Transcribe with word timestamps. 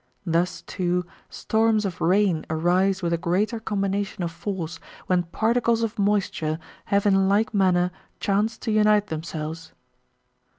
Thtis, 0.27 0.63
too, 0.65 1.05
storms 1.29 1.85
of 1.85 2.01
rain 2.01 2.43
arise 2.49 3.03
with 3.03 3.13
a 3.13 3.19
greater 3.19 3.59
combination 3.59 4.23
of 4.23 4.31
force, 4.31 4.79
when 5.05 5.21
particles 5.21 5.83
of 5.83 5.99
moisture 5.99 6.57
have 6.85 7.05
in 7.05 7.29
like 7.29 7.53
manner 7.53 7.91
chanced 8.19 8.63
to 8.63 8.71
unite 8.71 9.05
themselves. 9.13 9.73